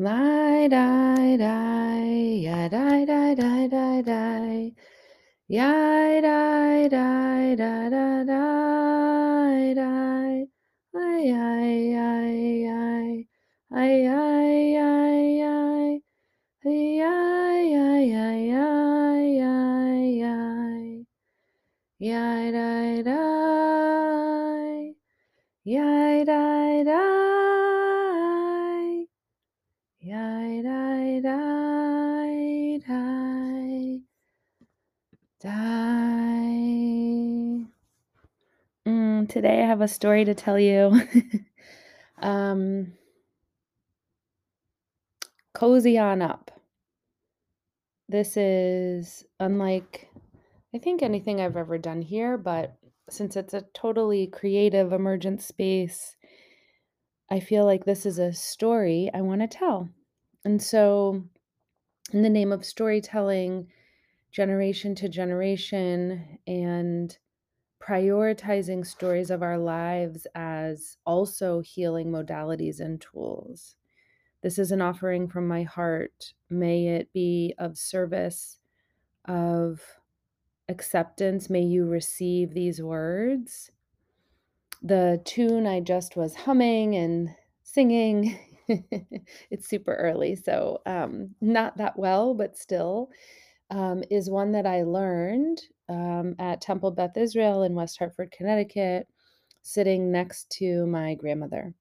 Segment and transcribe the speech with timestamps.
[0.00, 4.74] Lie, die, die, ya, die, die, die, die, die.
[5.48, 5.72] Ya,
[6.22, 10.50] die, die, da, da, die, die.
[10.94, 13.28] Ay, ay, ay.
[13.70, 14.37] Ay, ay, ay,
[39.40, 41.00] today I have a story to tell you.
[42.20, 42.94] um,
[45.54, 46.50] cozy on up.
[48.08, 50.10] This is unlike,
[50.74, 52.78] I think, anything I've ever done here, but
[53.08, 56.16] since it's a totally creative, emergent space,
[57.30, 59.88] I feel like this is a story I want to tell.
[60.44, 61.22] And so,
[62.12, 63.68] in the name of storytelling,
[64.32, 67.16] generation to generation, and
[67.88, 73.76] prioritizing stories of our lives as also healing modalities and tools.
[74.42, 76.34] This is an offering from my heart.
[76.50, 78.58] May it be of service,
[79.26, 79.80] of
[80.68, 81.48] acceptance.
[81.48, 83.70] May you receive these words.
[84.82, 87.30] The tune I just was humming and
[87.62, 88.38] singing.
[89.50, 93.08] it's super early, so um, not that well, but still,
[93.70, 99.06] um, is one that I learned um, at Temple Beth Israel in West Hartford, Connecticut,
[99.62, 101.74] sitting next to my grandmother.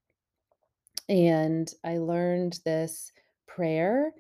[1.10, 3.12] And I learned this
[3.48, 4.12] prayer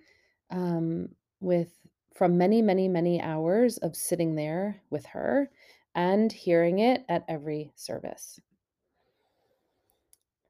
[0.49, 1.71] um, with
[2.15, 5.49] from many, many, many hours of sitting there with her
[5.93, 8.39] and hearing it at every service.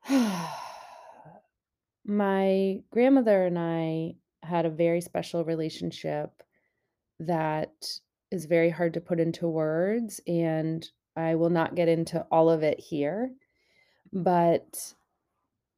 [2.06, 6.42] my grandmother and I had a very special relationship
[7.20, 8.00] that
[8.32, 12.64] is very hard to put into words, and I will not get into all of
[12.64, 13.32] it here.
[14.14, 14.94] But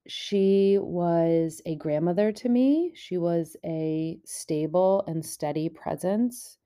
[0.07, 2.91] she was a grandmother to me.
[2.95, 6.57] She was a stable and steady presence.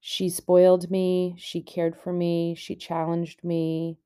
[0.00, 3.98] She spoiled me, she cared for me, she challenged me,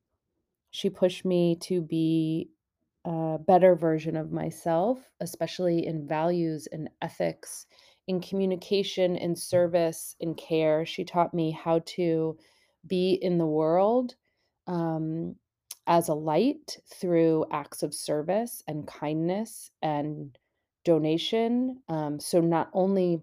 [0.71, 2.51] she pushed me to be
[3.05, 7.67] a better version of myself, especially in values and ethics,
[8.07, 10.85] in communication, in service, in care.
[10.85, 12.37] She taught me how to
[12.87, 14.15] be in the world
[14.67, 15.37] um,
[15.87, 20.37] as a light through acts of service and kindness and
[20.85, 21.83] donation.
[21.89, 23.23] Um, so, not only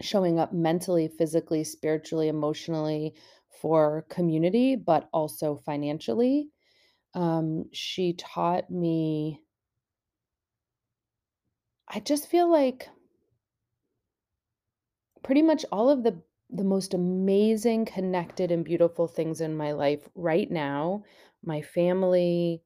[0.00, 3.14] showing up mentally, physically, spiritually, emotionally
[3.60, 6.48] for community, but also financially.
[7.12, 9.40] Um, she taught me
[11.92, 12.88] I just feel like
[15.22, 16.20] pretty much all of the
[16.52, 21.04] the most amazing, connected, and beautiful things in my life right now,
[21.44, 22.60] my family,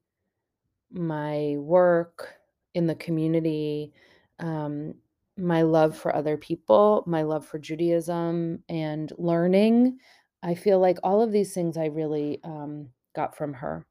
[0.91, 2.33] my work
[2.73, 3.93] in the community,
[4.39, 4.95] um,
[5.37, 9.99] my love for other people, my love for Judaism and learning.
[10.41, 13.85] I feel like all of these things I really um, got from her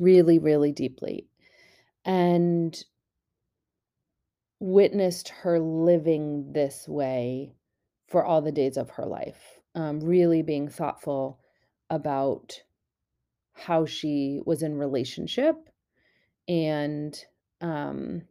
[0.00, 1.28] really, really deeply.
[2.04, 2.82] And
[4.60, 7.54] witnessed her living this way
[8.06, 11.40] for all the days of her life, um, really being thoughtful
[11.88, 12.62] about
[13.52, 15.56] how she was in relationship
[16.48, 17.24] and
[17.60, 18.22] um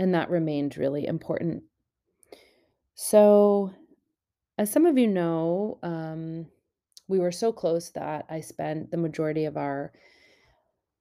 [0.00, 1.62] and that remained really important.
[2.94, 3.70] So,
[4.56, 6.46] as some of you know, um,
[7.06, 9.92] we were so close that I spent the majority of our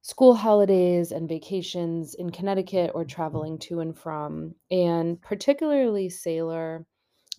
[0.02, 4.56] school holidays and vacations in Connecticut or traveling to and from.
[4.72, 6.86] And particularly Sailor,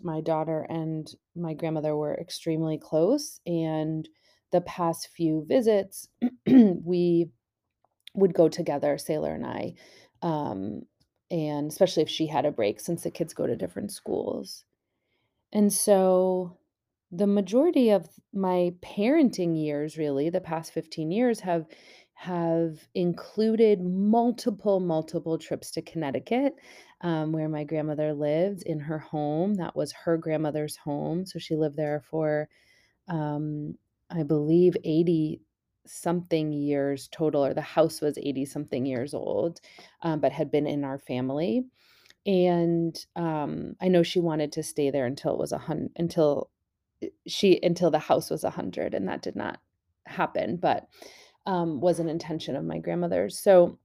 [0.03, 3.41] my daughter and my grandmother were extremely close.
[3.47, 4.09] And
[4.53, 6.09] the past few visits,
[6.47, 7.31] we
[8.15, 9.75] would go together, Sailor and I.
[10.23, 10.83] Um,
[11.31, 14.65] and especially if she had a break, since the kids go to different schools.
[15.53, 16.59] And so
[17.13, 21.67] the majority of my parenting years, really, the past 15 years, have
[22.21, 26.55] have included multiple, multiple trips to Connecticut,
[27.01, 29.55] um, where my grandmother lived in her home.
[29.55, 31.25] That was her grandmother's home.
[31.25, 32.47] So she lived there for,
[33.09, 33.79] um,
[34.11, 35.41] I believe, 80
[35.87, 39.63] something years total, or the house was 80 something years old,
[40.03, 41.65] um, but had been in our family.
[42.27, 46.51] And um, I know she wanted to stay there until it was a hundred, until
[47.03, 49.59] eh, she, until the house was a hundred, and that did not
[50.05, 50.59] happen.
[50.59, 50.87] But
[51.47, 53.39] um, was an intention of my grandmother's.
[53.39, 53.79] So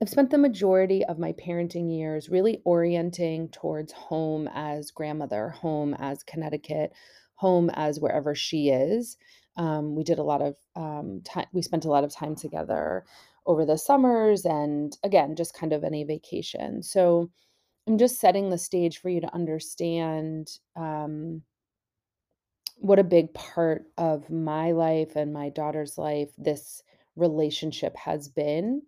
[0.00, 5.94] I've spent the majority of my parenting years really orienting towards home as grandmother, home
[5.98, 6.92] as Connecticut,
[7.34, 9.16] home as wherever she is.
[9.56, 13.04] Um, we did a lot of um, time, we spent a lot of time together
[13.46, 16.82] over the summers and again, just kind of any vacation.
[16.82, 17.30] So
[17.86, 21.42] I'm just setting the stage for you to understand um,
[22.80, 26.82] what a big part of my life and my daughter's life this
[27.16, 28.82] relationship has been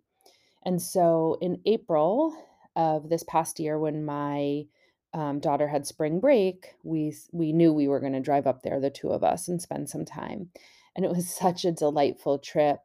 [0.64, 2.34] and so in April
[2.76, 4.64] of this past year, when my
[5.12, 8.80] um, daughter had spring break, we we knew we were going to drive up there,
[8.80, 10.50] the two of us, and spend some time.
[10.96, 12.78] And it was such a delightful trip.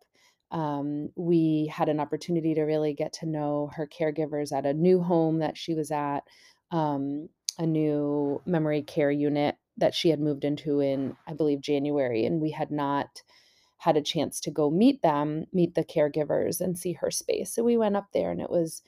[0.52, 5.02] Um, we had an opportunity to really get to know her caregivers at a new
[5.02, 6.22] home that she was at,
[6.72, 7.28] um,
[7.60, 12.42] a new memory care unit that she had moved into in, I believe, January, and
[12.42, 13.22] we had not
[13.78, 17.54] had a chance to go meet them, meet the caregivers, and see her space.
[17.54, 18.82] So we went up there, and it was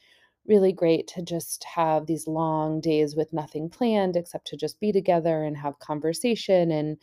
[0.47, 4.91] really great to just have these long days with nothing planned except to just be
[4.91, 6.71] together and have conversation.
[6.71, 6.97] And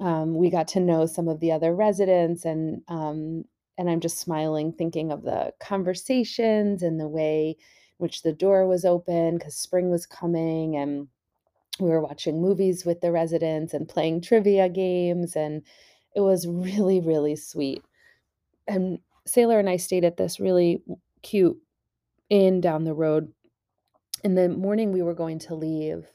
[0.00, 3.44] um, we got to know some of the other residents, and um,
[3.76, 7.56] and I'm just smiling thinking of the conversations and the way
[7.98, 11.08] which the door was open because spring was coming and
[11.80, 15.62] we were watching movies with the residents and playing trivia games and
[16.14, 17.82] it was really really sweet.
[18.68, 20.82] And sailor and i stayed at this really
[21.22, 21.56] cute
[22.30, 23.32] inn down the road.
[24.24, 26.06] In the morning we were going to leave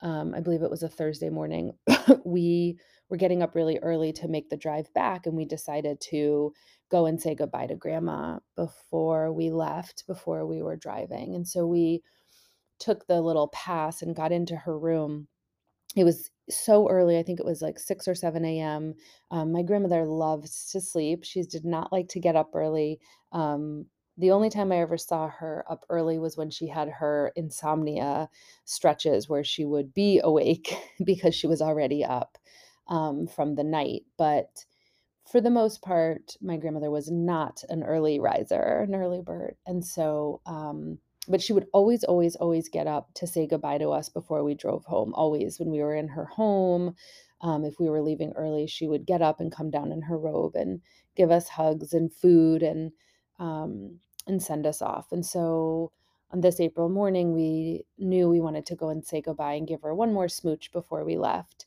[0.00, 1.72] um, i believe it was a thursday morning.
[2.24, 2.78] We
[3.08, 6.52] were getting up really early to make the drive back and we decided to
[6.90, 11.34] go and say goodbye to grandma before we left before we were driving.
[11.34, 12.02] And so we
[12.78, 15.28] took the little pass and got into her room
[15.96, 18.94] it was so early, I think it was like 6 or 7 AM.
[19.30, 21.24] Um, my grandmother loves to sleep.
[21.24, 23.00] She did not like to get up early.
[23.32, 23.86] Um,
[24.16, 28.28] the only time I ever saw her up early was when she had her insomnia
[28.64, 32.38] stretches where she would be awake because she was already up
[32.88, 34.02] um, from the night.
[34.16, 34.64] But
[35.30, 39.56] for the most part, my grandmother was not an early riser, an early bird.
[39.66, 40.98] And so, um,
[41.28, 44.54] but she would always, always, always get up to say goodbye to us before we
[44.54, 45.14] drove home.
[45.14, 46.94] Always, when we were in her home,
[47.40, 50.18] um, if we were leaving early, she would get up and come down in her
[50.18, 50.80] robe and
[51.16, 52.92] give us hugs and food and
[53.38, 55.12] um, and send us off.
[55.12, 55.92] And so,
[56.30, 59.82] on this April morning, we knew we wanted to go and say goodbye and give
[59.82, 61.66] her one more smooch before we left.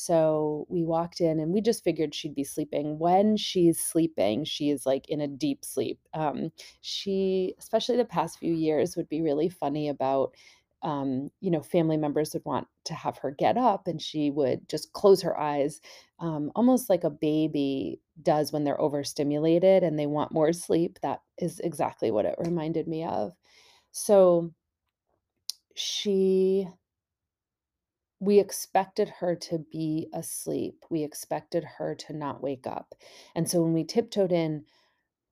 [0.00, 3.00] So we walked in and we just figured she'd be sleeping.
[3.00, 5.98] When she's sleeping, she is like in a deep sleep.
[6.14, 6.52] Um,
[6.82, 10.36] she, especially the past few years, would be really funny about,
[10.82, 14.68] um, you know, family members would want to have her get up and she would
[14.68, 15.80] just close her eyes,
[16.20, 21.00] um, almost like a baby does when they're overstimulated and they want more sleep.
[21.02, 23.32] That is exactly what it reminded me of.
[23.90, 24.52] So
[25.74, 26.68] she
[28.20, 30.84] we expected her to be asleep.
[30.90, 32.94] We expected her to not wake up.
[33.34, 34.64] And so when we tiptoed in,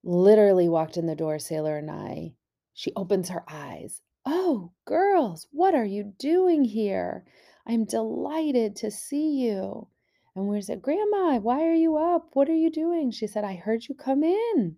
[0.04, 2.34] literally walked in the door, Sailor and I,
[2.74, 4.02] she opens her eyes.
[4.24, 7.24] Oh, girls, what are you doing here?
[7.66, 9.88] I'm delighted to see you.
[10.36, 12.30] And we said, Grandma, why are you up?
[12.34, 13.10] What are you doing?
[13.10, 14.76] She said, I heard you come in.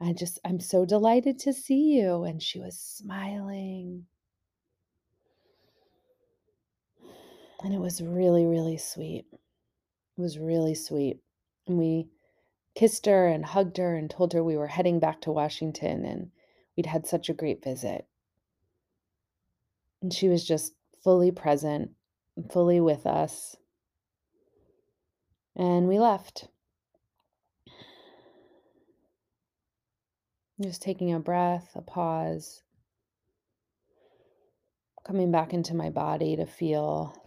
[0.00, 2.24] I just, I'm so delighted to see you.
[2.24, 4.06] And she was smiling.
[7.62, 9.24] And it was really, really sweet.
[9.32, 11.20] It was really sweet.
[11.66, 12.08] And we
[12.74, 16.30] kissed her and hugged her and told her we were heading back to Washington and
[16.76, 18.06] we'd had such a great visit.
[20.02, 21.90] And she was just fully present,
[22.50, 23.56] fully with us.
[25.56, 26.48] And we left.
[30.60, 32.62] Just taking a breath, a pause,
[35.06, 37.25] coming back into my body to feel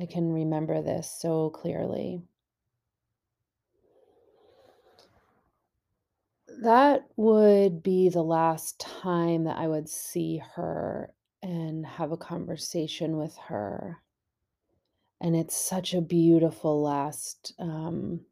[0.00, 2.22] I can remember this so clearly.
[6.62, 13.18] That would be the last time that I would see her and have a conversation
[13.18, 13.98] with her.
[15.20, 18.24] And it's such a beautiful last um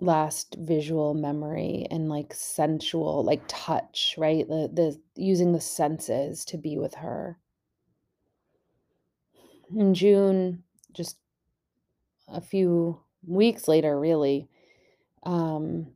[0.00, 4.48] last visual memory and like sensual like touch, right?
[4.48, 7.38] The the using the senses to be with her.
[9.74, 11.16] In June, just
[12.28, 14.48] a few weeks later really,
[15.24, 15.88] um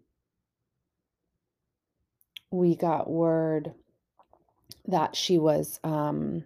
[2.50, 3.74] we got word
[4.86, 6.44] that she was um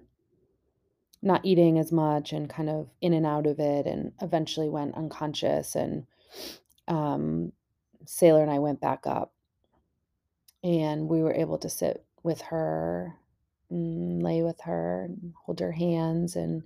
[1.23, 4.95] not eating as much and kind of in and out of it and eventually went
[4.95, 6.07] unconscious and
[6.87, 7.53] um
[8.07, 9.33] Sailor and I went back up
[10.63, 13.15] and we were able to sit with her,
[13.71, 15.09] and lay with her,
[15.45, 16.63] hold her hands, and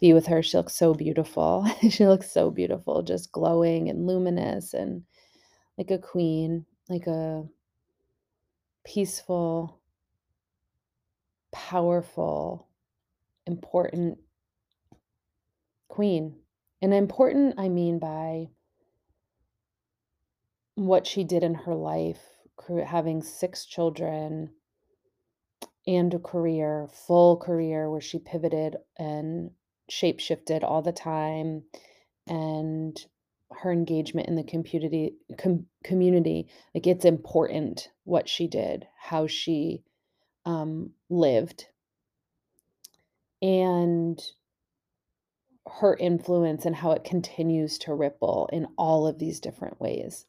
[0.00, 0.42] be with her.
[0.42, 1.66] She looks so beautiful.
[1.90, 5.02] She looks so beautiful, just glowing and luminous and
[5.76, 7.44] like a queen, like a
[8.84, 9.80] peaceful,
[11.52, 12.68] powerful,
[13.46, 14.18] important
[15.88, 16.36] queen.
[16.80, 18.48] And important, I mean by
[20.74, 22.20] what she did in her life,
[22.86, 24.50] having six children
[25.86, 29.50] and a career, full career where she pivoted and
[29.88, 31.62] shape shifted all the time,
[32.26, 32.96] and
[33.50, 39.82] her engagement in the community, com- community, like it's important what she did, how she
[40.44, 41.66] um, lived,
[43.40, 44.20] and
[45.80, 50.26] her influence and how it continues to ripple in all of these different ways.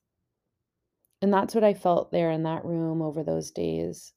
[1.22, 4.14] And that's what I felt there in that room over those days,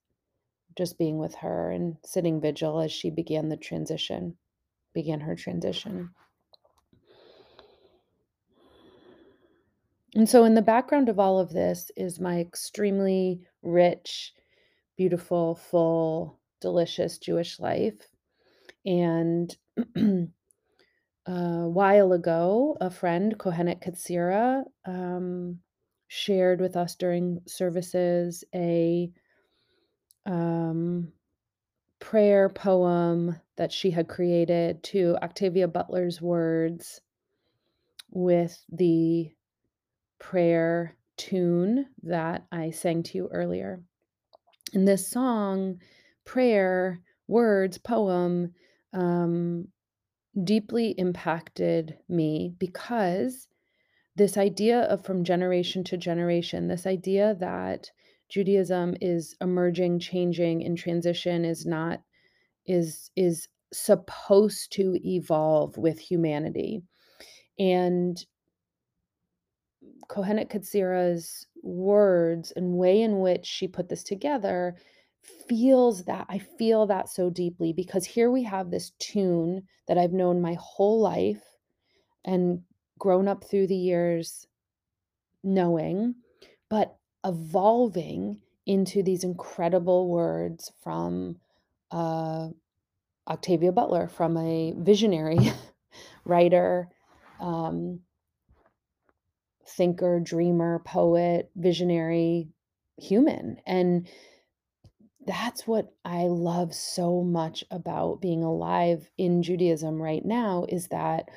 [0.76, 4.36] just being with her and sitting vigil as she began the transition,
[4.94, 6.10] began her transition.
[10.14, 14.34] And so, in the background of all of this is my extremely rich,
[14.96, 17.94] beautiful, full, delicious Jewish life.
[18.84, 19.56] And
[21.26, 25.60] a while ago, a friend, Kohenet Katsira, um,
[26.08, 29.10] shared with us during services a
[30.26, 31.10] um,
[32.02, 37.00] prayer poem that she had created to Octavia Butler's words
[38.10, 39.30] with the
[40.18, 43.80] prayer tune that I sang to you earlier.
[44.74, 45.80] And this song,
[46.24, 48.52] prayer, words, poem,
[48.92, 49.68] um,
[50.42, 53.46] deeply impacted me because
[54.16, 57.92] this idea of from generation to generation, this idea that
[58.32, 62.00] Judaism is emerging, changing, in transition is not
[62.64, 66.82] is is supposed to evolve with humanity.
[67.58, 68.24] And
[70.08, 74.76] Kohenet Katsira's words and way in which she put this together
[75.46, 80.12] feels that I feel that so deeply because here we have this tune that I've
[80.14, 81.42] known my whole life
[82.24, 82.62] and
[82.98, 84.46] grown up through the years
[85.44, 86.14] knowing,
[86.70, 91.36] but evolving into these incredible words from
[91.90, 92.48] uh,
[93.28, 95.52] Octavia Butler, from a visionary
[96.24, 96.88] writer,
[97.40, 98.00] um,
[99.66, 102.48] thinker, dreamer, poet, visionary
[102.96, 103.58] human.
[103.66, 104.08] And
[105.26, 111.28] that's what I love so much about being alive in Judaism right now is that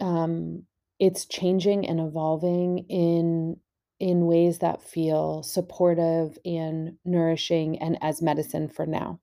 [0.00, 0.64] um,
[0.98, 3.58] it's changing and evolving in
[4.00, 9.20] in ways that feel supportive and nourishing and as medicine for now.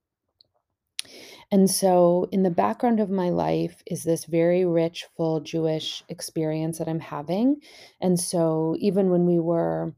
[1.51, 6.79] And so, in the background of my life is this very rich, full Jewish experience
[6.79, 7.57] that I'm having.
[8.01, 9.93] And so, even when we were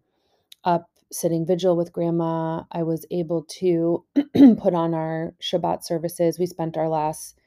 [0.66, 4.04] up sitting vigil with grandma, I was able to
[4.58, 6.38] put on our Shabbat services.
[6.38, 7.40] We spent our last,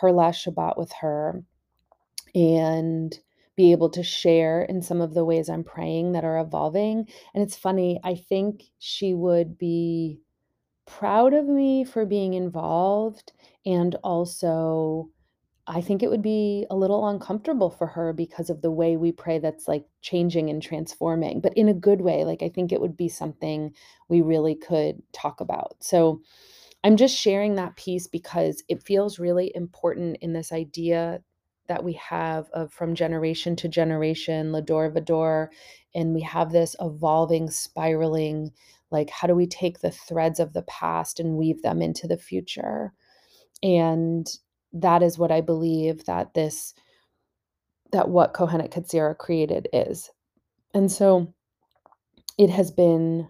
[0.00, 1.42] her last Shabbat with her
[2.34, 3.18] and
[3.58, 7.08] be able to share in some of the ways I'm praying that are evolving.
[7.34, 10.20] And it's funny, I think she would be
[10.86, 13.32] proud of me for being involved
[13.66, 15.10] and also
[15.66, 19.12] I think it would be a little uncomfortable for her because of the way we
[19.12, 22.24] pray that's like changing and transforming, but in a good way.
[22.24, 23.74] Like, I think it would be something
[24.08, 25.76] we really could talk about.
[25.80, 26.22] So,
[26.84, 31.22] I'm just sharing that piece because it feels really important in this idea
[31.68, 35.48] that we have of from generation to generation, Lador Vador,
[35.94, 38.52] and we have this evolving, spiraling,
[38.90, 42.16] like, how do we take the threads of the past and weave them into the
[42.16, 42.92] future?
[43.62, 44.26] And
[44.72, 46.74] that is what I believe that this
[47.90, 50.10] that what Kohenet Katsira created is.
[50.74, 51.32] And so
[52.36, 53.26] it has been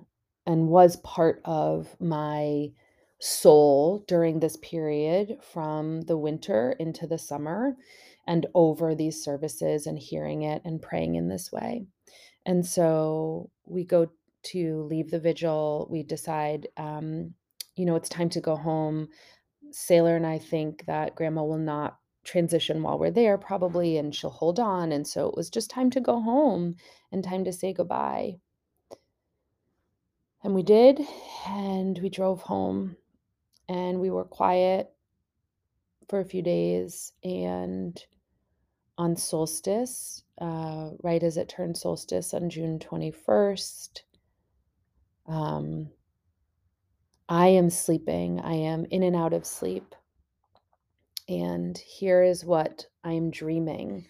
[0.46, 2.72] and was part of my
[3.20, 7.76] soul during this period from the winter into the summer
[8.26, 11.86] and over these services and hearing it and praying in this way.
[12.46, 14.08] And so we go
[14.44, 17.34] to leave the vigil, we decide, um,
[17.74, 19.08] you know, it's time to go home.
[19.70, 24.30] Sailor and I think that grandma will not transition while we're there, probably, and she'll
[24.30, 24.92] hold on.
[24.92, 26.76] And so it was just time to go home
[27.10, 28.36] and time to say goodbye.
[30.44, 31.00] And we did,
[31.46, 32.96] and we drove home
[33.68, 34.90] and we were quiet
[36.08, 37.12] for a few days.
[37.22, 38.00] And
[38.96, 44.00] on solstice, uh, right as it turned solstice on June 21st,
[45.26, 45.90] um,
[47.28, 48.40] I am sleeping.
[48.40, 49.94] I am in and out of sleep.
[51.28, 54.06] And here is what I'm dreaming.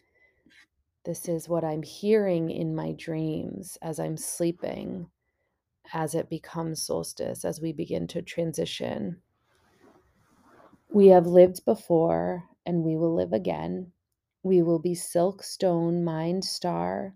[1.05, 5.09] This is what I'm hearing in my dreams as I'm sleeping,
[5.93, 9.21] as it becomes solstice, as we begin to transition.
[10.92, 13.92] We have lived before and we will live again.
[14.42, 17.14] We will be silk stone, mind star.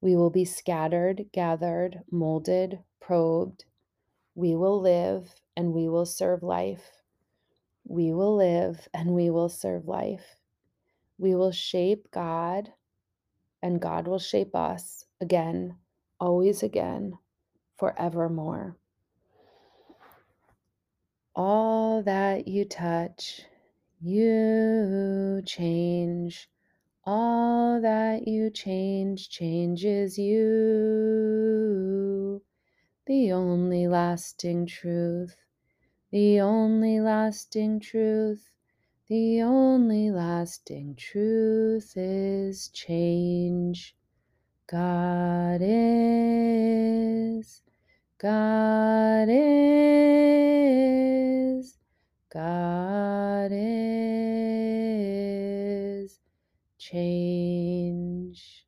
[0.00, 3.64] We will be scattered, gathered, molded, probed.
[4.34, 6.90] We will live and we will serve life.
[7.86, 10.36] We will live and we will serve life.
[11.18, 12.70] We will shape God
[13.62, 15.76] and God will shape us again,
[16.20, 17.18] always again,
[17.78, 18.76] forevermore.
[22.04, 23.42] That you touch,
[24.00, 26.48] you change.
[27.04, 30.42] All that you change changes you.
[33.06, 35.36] The only lasting truth,
[36.10, 38.50] the only lasting truth,
[39.08, 43.94] the only lasting truth is change.
[44.66, 46.52] God is,
[48.18, 51.11] God is,
[52.32, 54.08] God is
[56.78, 58.66] change.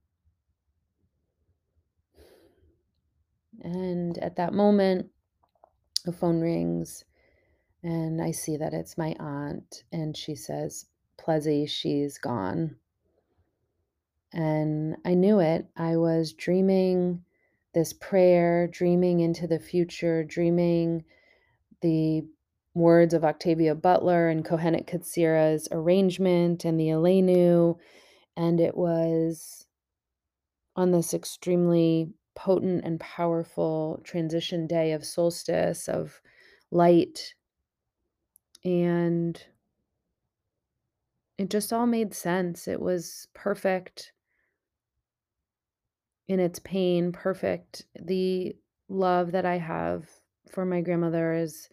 [3.62, 5.10] And at that moment,
[6.04, 7.04] the phone rings
[7.84, 10.86] and I see that it's my aunt, and she says,
[11.18, 12.76] Plezzy, she's gone.
[14.32, 15.66] And I knew it.
[15.76, 17.22] I was dreaming
[17.74, 21.04] this prayer, dreaming into the future, dreaming
[21.82, 22.24] the
[22.74, 27.78] words of Octavia Butler and Kohenet Katsira's arrangement and the Aleinu.
[28.36, 29.66] And it was
[30.76, 36.20] on this extremely potent and powerful transition day of solstice, of
[36.72, 37.34] light.
[38.64, 39.40] And
[41.38, 42.66] it just all made sense.
[42.66, 44.12] It was perfect
[46.26, 47.84] in its pain, perfect.
[48.00, 48.56] The
[48.88, 50.08] love that I have
[50.50, 51.68] for my grandmother is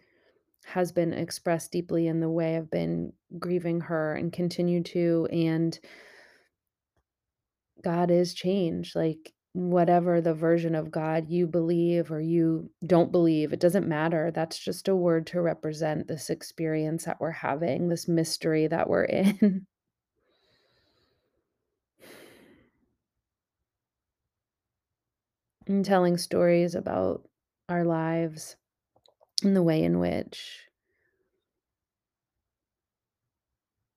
[0.64, 5.78] has been expressed deeply in the way I've been grieving her and continue to and
[7.82, 8.94] God is change.
[8.94, 14.30] Like whatever the version of God you believe or you don't believe, it doesn't matter.
[14.30, 19.04] That's just a word to represent this experience that we're having, this mystery that we're
[19.04, 19.66] in.
[25.66, 27.28] and telling stories about
[27.68, 28.56] our lives
[29.42, 30.68] and the way in which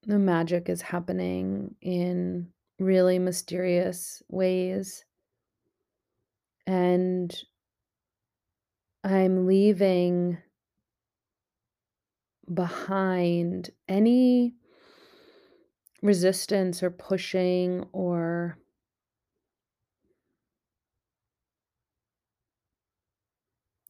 [0.04, 5.04] the magic is happening in really mysterious ways.
[6.68, 7.36] And
[9.04, 10.38] I'm leaving
[12.54, 14.56] behind any
[16.02, 18.58] resistance or pushing or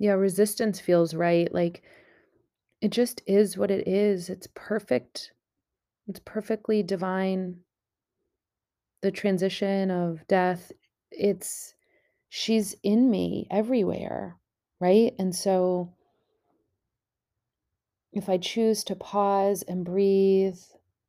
[0.06, 1.52] yeah, resistance feels right.
[1.52, 1.82] Like
[2.80, 4.30] it just is what it is.
[4.30, 5.32] It's perfect.
[6.08, 7.62] It's perfectly divine.
[9.02, 10.72] The transition of death,
[11.10, 11.74] it's
[12.30, 14.38] she's in me everywhere,
[14.80, 15.16] right?
[15.18, 15.92] And so
[18.14, 20.60] if I choose to pause and breathe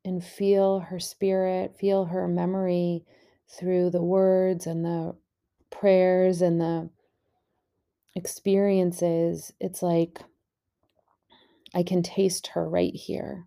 [0.06, 3.04] and feel her spirit, feel her memory
[3.46, 5.14] through the words and the
[5.70, 6.88] prayers and the
[8.16, 10.20] experiences, it's like
[11.74, 13.46] I can taste her right here.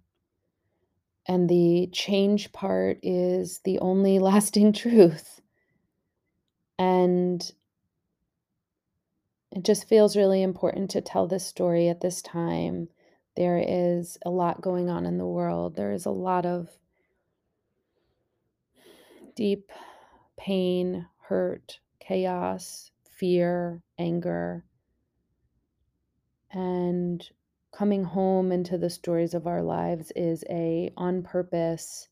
[1.27, 5.41] And the change part is the only lasting truth.
[6.77, 7.51] And
[9.51, 12.87] it just feels really important to tell this story at this time.
[13.35, 15.75] There is a lot going on in the world.
[15.75, 16.69] There is a lot of
[19.35, 19.71] deep
[20.37, 24.63] pain, hurt, chaos, fear, anger.
[26.51, 27.27] And
[27.71, 32.07] coming home into the stories of our lives is a on purpose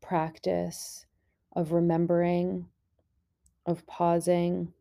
[0.00, 1.06] practice
[1.54, 2.66] of remembering,
[3.66, 4.72] of pausing,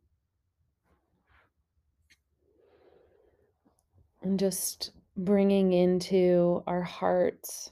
[4.22, 7.72] and just bringing into our hearts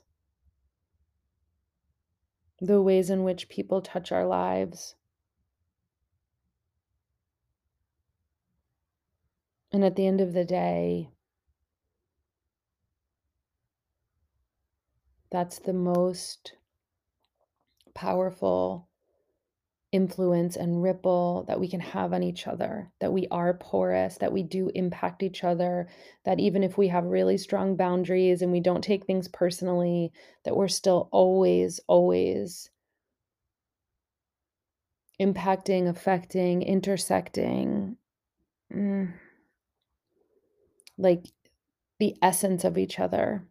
[2.61, 4.95] the ways in which people touch our lives.
[9.75, 11.09] And at the end of the day,
[15.29, 16.53] that's the most
[17.93, 18.87] powerful
[19.91, 24.31] influence and ripple that we can have on each other, that we are porous, that
[24.31, 25.89] we do impact each other,
[26.23, 30.09] that even if we have really strong boundaries and we don't take things personally,
[30.45, 32.69] that we're still always, always
[35.19, 37.97] impacting, affecting, intersecting,
[38.73, 39.11] mm,
[40.97, 41.25] like
[41.99, 43.47] the essence of each other.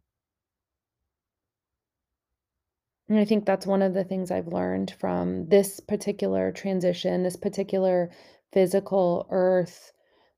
[3.08, 7.36] And I think that's one of the things I've learned from this particular transition, this
[7.36, 8.10] particular
[8.52, 9.92] physical earth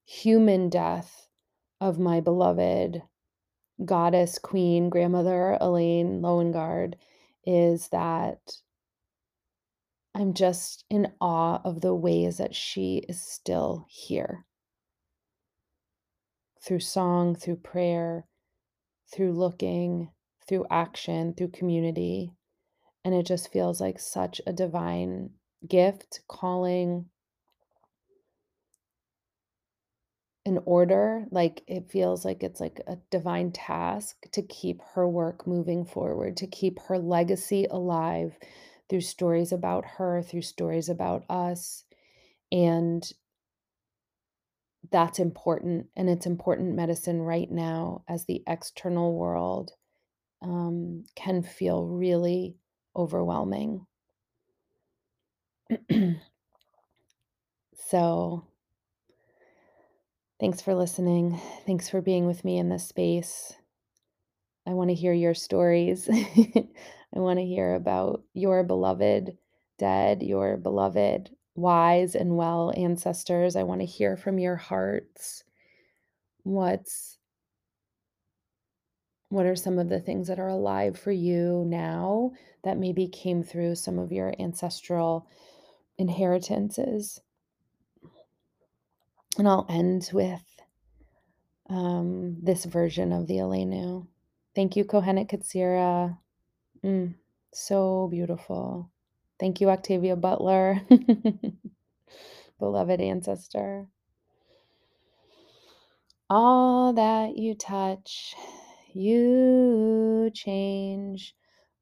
[0.05, 1.29] human death
[1.81, 3.03] of my beloved
[3.85, 6.95] goddess, queen, grandmother Elaine Loengard
[7.45, 8.39] is that
[10.15, 14.47] I'm just in awe of the ways that she is still here
[16.67, 18.27] through song, through prayer,
[19.15, 20.11] through looking,
[20.49, 22.33] through action, through community.
[23.05, 25.31] And it just feels like such a divine
[25.67, 27.07] gift, calling,
[30.45, 31.27] an order.
[31.31, 36.37] Like it feels like it's like a divine task to keep her work moving forward,
[36.39, 38.37] to keep her legacy alive
[38.89, 41.85] through stories about her, through stories about us.
[42.51, 43.09] And
[44.91, 45.87] that's important.
[45.97, 49.73] And it's important medicine right now as the external world
[50.43, 52.57] um, can feel really
[52.95, 53.87] overwhelming.
[57.75, 58.47] so,
[60.41, 61.41] thanks for listening.
[61.67, 63.55] Thanks for being with me in this space.
[64.67, 66.09] I want to hear your stories.
[66.13, 69.37] I want to hear about your beloved
[69.79, 73.57] dead, your beloved wise and well ancestors.
[73.57, 75.45] I want to hear from your hearts.
[76.43, 77.19] What's
[79.29, 82.31] what are some of the things that are alive for you now
[82.63, 85.27] that maybe came through some of your ancestral
[85.99, 87.21] inheritances?
[89.37, 90.45] And I'll end with
[91.69, 94.07] um, this version of the Aleinu.
[94.55, 96.17] Thank you, Kohenet Katsira.
[96.85, 97.15] Mm,
[97.53, 98.91] so beautiful.
[99.41, 100.83] Thank you, Octavia Butler,
[102.59, 103.89] beloved ancestor.
[106.31, 108.35] All that you touch,
[108.95, 111.37] you change.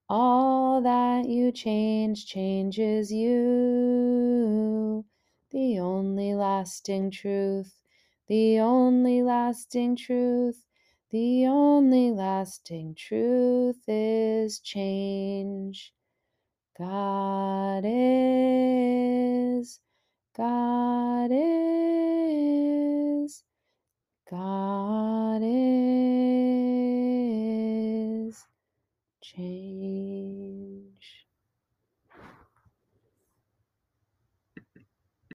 [0.09, 5.05] All that you change changes you.
[5.51, 7.81] The only lasting truth,
[8.29, 10.67] the only lasting truth,
[11.11, 15.95] the only lasting truth is change.
[16.79, 19.81] God is,
[20.37, 23.45] God is,
[24.31, 26.64] God is.